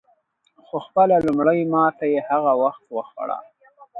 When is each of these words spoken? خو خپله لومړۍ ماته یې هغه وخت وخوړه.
خو 0.65 0.75
خپله 0.85 1.15
لومړۍ 1.27 1.59
ماته 1.73 2.05
یې 2.13 2.19
هغه 2.29 2.51
وخت 2.63 2.83
وخوړه. 2.95 3.37